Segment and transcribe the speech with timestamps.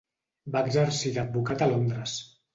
[0.55, 2.17] Va exercir d'advocat a Londres.